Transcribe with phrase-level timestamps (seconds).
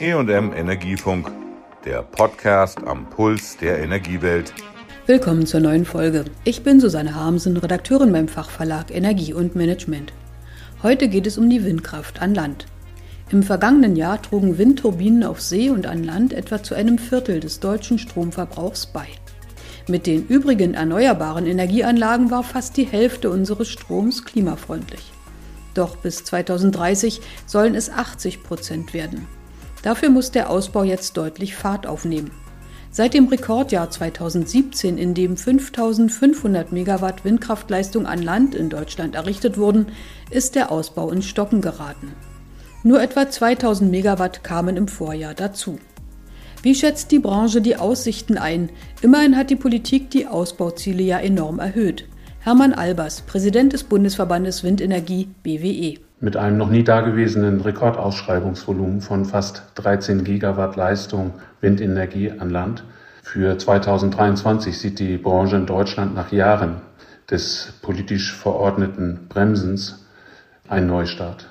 [0.00, 1.28] EM Energiefunk,
[1.84, 4.54] der Podcast am Puls der Energiewelt.
[5.06, 6.24] Willkommen zur neuen Folge.
[6.44, 10.12] Ich bin Susanne Harmsen, Redakteurin beim Fachverlag Energie und Management.
[10.84, 12.66] Heute geht es um die Windkraft an Land.
[13.30, 17.58] Im vergangenen Jahr trugen Windturbinen auf See und an Land etwa zu einem Viertel des
[17.58, 19.08] deutschen Stromverbrauchs bei.
[19.88, 25.10] Mit den übrigen erneuerbaren Energieanlagen war fast die Hälfte unseres Stroms klimafreundlich.
[25.74, 29.26] Doch bis 2030 sollen es 80 Prozent werden.
[29.82, 32.30] Dafür muss der Ausbau jetzt deutlich Fahrt aufnehmen.
[32.90, 39.86] Seit dem Rekordjahr 2017, in dem 5500 Megawatt Windkraftleistung an Land in Deutschland errichtet wurden,
[40.30, 42.14] ist der Ausbau in Stocken geraten.
[42.82, 45.78] Nur etwa 2000 Megawatt kamen im Vorjahr dazu.
[46.62, 48.70] Wie schätzt die Branche die Aussichten ein?
[49.02, 52.08] Immerhin hat die Politik die Ausbauziele ja enorm erhöht.
[52.40, 56.07] Hermann Albers, Präsident des Bundesverbandes Windenergie BWE.
[56.20, 62.82] Mit einem noch nie dagewesenen Rekordausschreibungsvolumen von fast 13 Gigawatt Leistung Windenergie an Land
[63.22, 66.80] für 2023 sieht die Branche in Deutschland nach Jahren
[67.30, 70.06] des politisch verordneten Bremsens
[70.66, 71.48] einen Neustart.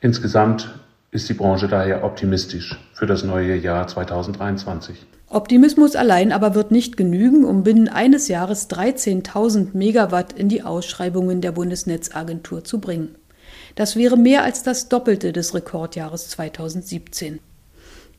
[0.00, 0.74] Insgesamt
[1.12, 5.06] ist die Branche daher optimistisch für das neue Jahr 2023.
[5.28, 11.40] Optimismus allein aber wird nicht genügen, um binnen eines Jahres 13.000 Megawatt in die Ausschreibungen
[11.40, 13.14] der Bundesnetzagentur zu bringen.
[13.74, 17.40] Das wäre mehr als das Doppelte des Rekordjahres 2017.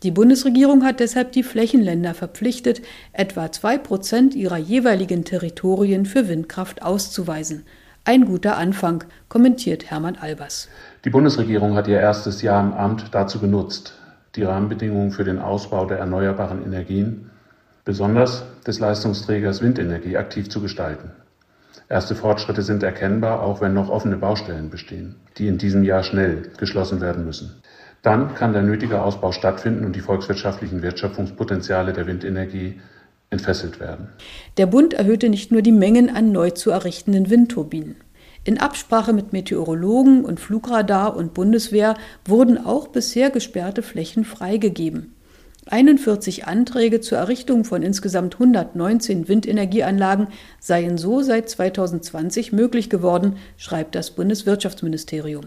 [0.01, 2.81] Die Bundesregierung hat deshalb die Flächenländer verpflichtet,
[3.13, 7.63] etwa zwei Prozent ihrer jeweiligen Territorien für Windkraft auszuweisen.
[8.03, 10.67] Ein guter Anfang, kommentiert Hermann Albers.
[11.05, 13.93] Die Bundesregierung hat ihr erstes Jahr im Amt dazu genutzt,
[14.35, 17.29] die Rahmenbedingungen für den Ausbau der erneuerbaren Energien,
[17.85, 21.11] besonders des Leistungsträgers Windenergie, aktiv zu gestalten.
[21.89, 26.51] Erste Fortschritte sind erkennbar, auch wenn noch offene Baustellen bestehen, die in diesem Jahr schnell
[26.57, 27.61] geschlossen werden müssen.
[28.01, 32.79] Dann kann der nötige Ausbau stattfinden und die volkswirtschaftlichen Wertschöpfungspotenziale der Windenergie
[33.29, 34.09] entfesselt werden.
[34.57, 37.95] Der Bund erhöhte nicht nur die Mengen an neu zu errichtenden Windturbinen.
[38.45, 45.15] In Absprache mit Meteorologen und Flugradar und Bundeswehr wurden auch bisher gesperrte Flächen freigegeben.
[45.67, 50.27] 41 Anträge zur Errichtung von insgesamt 119 Windenergieanlagen
[50.59, 55.45] seien so seit 2020 möglich geworden, schreibt das Bundeswirtschaftsministerium.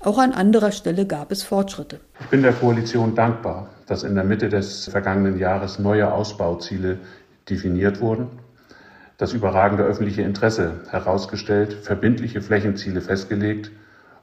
[0.00, 2.00] Auch an anderer Stelle gab es Fortschritte.
[2.20, 6.98] Ich bin der Koalition dankbar, dass in der Mitte des vergangenen Jahres neue Ausbauziele
[7.48, 8.26] definiert wurden,
[9.16, 13.70] das überragende öffentliche Interesse herausgestellt, verbindliche Flächenziele festgelegt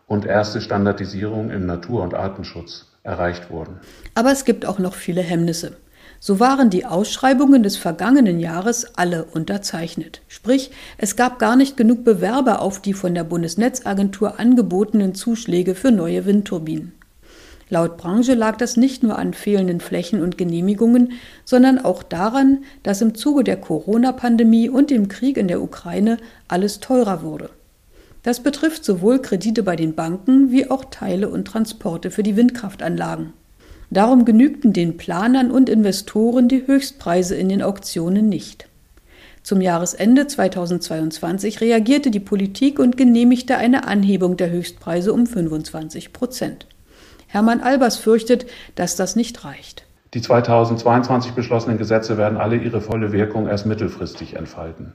[0.05, 3.79] und erste Standardisierung im Natur- und Artenschutz erreicht wurden.
[4.15, 5.77] Aber es gibt auch noch viele Hemmnisse.
[6.21, 10.21] So waren die Ausschreibungen des vergangenen Jahres alle unterzeichnet.
[10.27, 15.91] Sprich, es gab gar nicht genug Bewerber auf die von der Bundesnetzagentur angebotenen Zuschläge für
[15.91, 16.93] neue Windturbinen.
[17.69, 21.13] Laut Branche lag das nicht nur an fehlenden Flächen und Genehmigungen,
[21.45, 26.17] sondern auch daran, dass im Zuge der Corona-Pandemie und dem Krieg in der Ukraine
[26.47, 27.51] alles teurer wurde.
[28.23, 33.33] Das betrifft sowohl Kredite bei den Banken wie auch Teile und Transporte für die Windkraftanlagen.
[33.91, 38.67] Darum genügten den Planern und Investoren die Höchstpreise in den Auktionen nicht.
[39.41, 46.67] Zum Jahresende 2022 reagierte die Politik und genehmigte eine Anhebung der Höchstpreise um 25 Prozent.
[47.27, 49.85] Hermann Albers fürchtet, dass das nicht reicht.
[50.13, 54.93] Die 2022 beschlossenen Gesetze werden alle ihre volle Wirkung erst mittelfristig entfalten.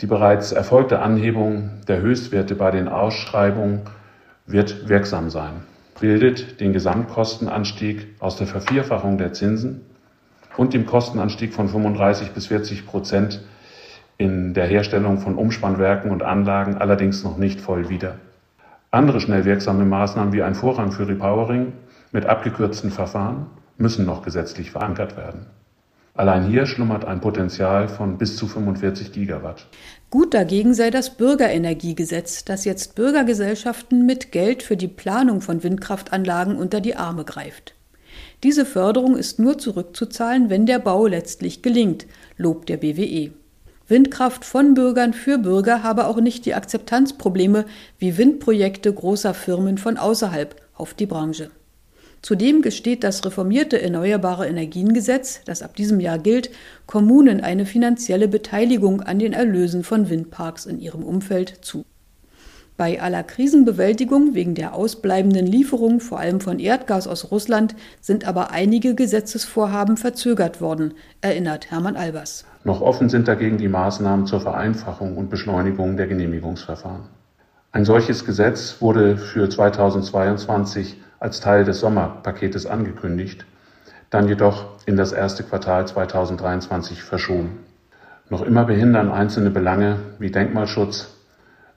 [0.00, 3.82] Die bereits erfolgte Anhebung der Höchstwerte bei den Ausschreibungen
[4.46, 5.62] wird wirksam sein,
[6.00, 9.82] bildet den Gesamtkostenanstieg aus der Vervierfachung der Zinsen
[10.56, 13.42] und dem Kostenanstieg von 35 bis 40 Prozent
[14.16, 18.16] in der Herstellung von Umspannwerken und Anlagen allerdings noch nicht voll wieder.
[18.90, 21.74] Andere schnell wirksame Maßnahmen wie ein Vorrang für Repowering
[22.10, 25.44] mit abgekürzten Verfahren müssen noch gesetzlich verankert werden.
[26.14, 29.66] Allein hier schlummert ein Potenzial von bis zu 45 Gigawatt.
[30.10, 36.56] Gut dagegen sei das Bürgerenergiegesetz, das jetzt Bürgergesellschaften mit Geld für die Planung von Windkraftanlagen
[36.56, 37.74] unter die Arme greift.
[38.42, 43.30] Diese Förderung ist nur zurückzuzahlen, wenn der Bau letztlich gelingt, lobt der BWE.
[43.86, 47.66] Windkraft von Bürgern für Bürger habe auch nicht die Akzeptanzprobleme
[47.98, 51.50] wie Windprojekte großer Firmen von außerhalb auf die Branche.
[52.22, 56.50] Zudem gesteht das reformierte Erneuerbare Energiengesetz, das ab diesem Jahr gilt,
[56.86, 61.84] Kommunen eine finanzielle Beteiligung an den Erlösen von Windparks in ihrem Umfeld zu.
[62.76, 68.52] Bei aller Krisenbewältigung wegen der ausbleibenden Lieferung vor allem von Erdgas aus Russland sind aber
[68.52, 72.46] einige Gesetzesvorhaben verzögert worden, erinnert Hermann Albers.
[72.64, 77.02] Noch offen sind dagegen die Maßnahmen zur Vereinfachung und Beschleunigung der Genehmigungsverfahren.
[77.72, 83.46] Ein solches Gesetz wurde für 2022 als Teil des Sommerpaketes angekündigt.
[84.10, 87.60] dann jedoch in das erste Quartal 2023 verschoben.
[88.28, 91.16] Noch immer behindern einzelne Belange wie Denkmalschutz,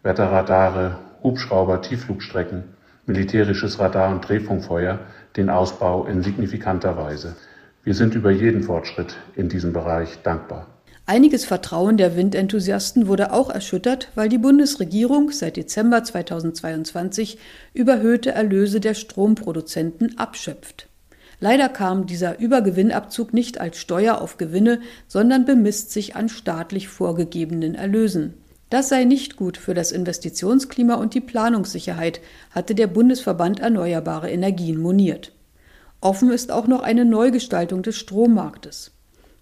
[0.01, 2.63] Wetterradare, Hubschrauber, Tiefflugstrecken,
[3.05, 4.99] militärisches Radar und Drehfunkfeuer
[5.37, 7.35] den Ausbau in signifikanter Weise.
[7.83, 10.67] Wir sind über jeden Fortschritt in diesem Bereich dankbar.
[11.05, 17.37] Einiges Vertrauen der Windenthusiasten wurde auch erschüttert, weil die Bundesregierung seit Dezember 2022
[17.73, 20.87] überhöhte Erlöse der Stromproduzenten abschöpft.
[21.41, 24.79] Leider kam dieser Übergewinnabzug nicht als Steuer auf Gewinne,
[25.09, 28.35] sondern bemisst sich an staatlich vorgegebenen Erlösen.
[28.69, 32.21] Das sei nicht gut für das Investitionsklima und die Planungssicherheit,
[32.51, 35.33] hatte der Bundesverband Erneuerbare Energien moniert.
[35.99, 38.92] Offen ist auch noch eine Neugestaltung des Strommarktes.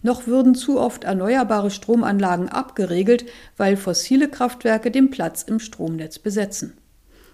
[0.03, 3.25] Noch würden zu oft erneuerbare Stromanlagen abgeregelt,
[3.57, 6.73] weil fossile Kraftwerke den Platz im Stromnetz besetzen.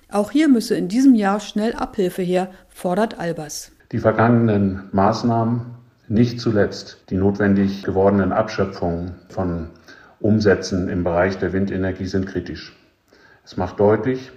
[0.10, 3.72] Auch hier müsse in diesem Jahr schnell Abhilfe her, fordert Albers.
[3.92, 5.62] Die vergangenen Maßnahmen,
[6.10, 9.70] nicht zuletzt die notwendig gewordenen Abschöpfungen von
[10.20, 12.76] Umsätzen im Bereich der Windenergie sind kritisch.
[13.46, 14.32] Es macht deutlich,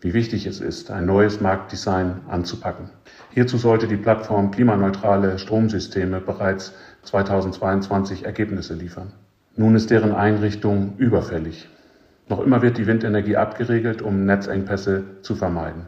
[0.00, 2.90] wie wichtig es ist, ein neues Marktdesign anzupacken.
[3.30, 9.12] Hierzu sollte die Plattform klimaneutrale Stromsysteme bereits 2022 Ergebnisse liefern.
[9.56, 11.68] Nun ist deren Einrichtung überfällig.
[12.28, 15.86] Noch immer wird die Windenergie abgeregelt, um Netzengpässe zu vermeiden.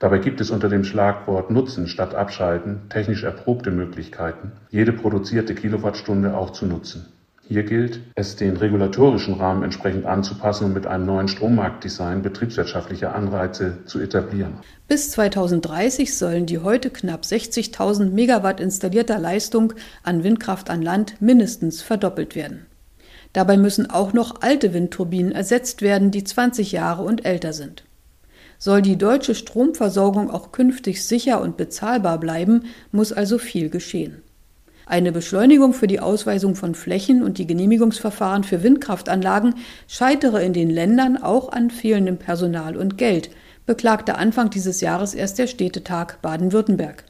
[0.00, 6.36] Dabei gibt es unter dem Schlagwort Nutzen statt Abschalten technisch erprobte Möglichkeiten, jede produzierte Kilowattstunde
[6.36, 7.06] auch zu nutzen.
[7.50, 13.78] Hier gilt es, den regulatorischen Rahmen entsprechend anzupassen und mit einem neuen Strommarktdesign betriebswirtschaftliche Anreize
[13.86, 14.52] zu etablieren.
[14.86, 19.72] Bis 2030 sollen die heute knapp 60.000 Megawatt installierter Leistung
[20.04, 22.66] an Windkraft an Land mindestens verdoppelt werden.
[23.32, 27.82] Dabei müssen auch noch alte Windturbinen ersetzt werden, die 20 Jahre und älter sind.
[28.58, 34.22] Soll die deutsche Stromversorgung auch künftig sicher und bezahlbar bleiben, muss also viel geschehen.
[34.90, 39.54] Eine Beschleunigung für die Ausweisung von Flächen und die Genehmigungsverfahren für Windkraftanlagen
[39.86, 43.30] scheitere in den Ländern auch an fehlendem Personal und Geld,
[43.66, 47.04] beklagte Anfang dieses Jahres erst der Städtetag Baden-Württemberg.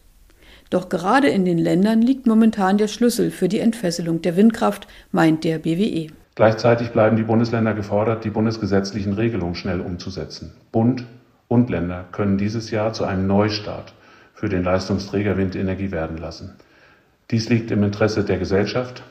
[0.69, 5.45] Doch gerade in den Ländern liegt momentan der Schlüssel für die Entfesselung der Windkraft, meint
[5.45, 6.09] der BWE.
[6.35, 10.53] Gleichzeitig bleiben die Bundesländer gefordert, die bundesgesetzlichen Regelungen schnell umzusetzen.
[10.71, 11.07] Bund
[11.49, 13.95] und Länder können dieses Jahr zu einem Neustart
[14.35, 16.57] für den Leistungsträger Windenergie werden lassen.
[17.31, 19.05] Dies liegt im Interesse der Gesellschaft,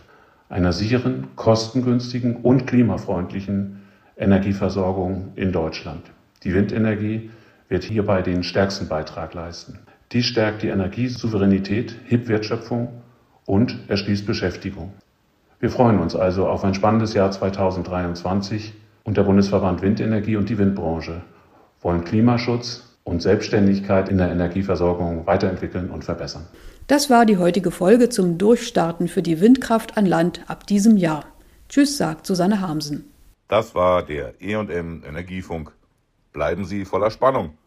[0.50, 3.82] einer sicheren, kostengünstigen und klimafreundlichen
[4.18, 6.02] Energieversorgung in Deutschland.
[6.44, 7.30] Die Windenergie
[7.70, 9.80] wird hierbei den stärksten Beitrag leisten.
[10.12, 12.90] Dies stärkt die Energiesouveränität, hebt Wertschöpfung
[13.46, 14.92] und erschließt Beschäftigung.
[15.62, 18.74] Wir freuen uns also auf ein spannendes Jahr 2023
[19.04, 21.22] und der Bundesverband Windenergie und die Windbranche
[21.82, 26.48] wollen Klimaschutz und Selbstständigkeit in der Energieversorgung weiterentwickeln und verbessern.
[26.88, 31.26] Das war die heutige Folge zum Durchstarten für die Windkraft an Land ab diesem Jahr.
[31.68, 33.12] Tschüss, sagt Susanne Harmsen.
[33.48, 35.72] Das war der EM Energiefunk.
[36.34, 37.58] Bleiben Sie voller Spannung.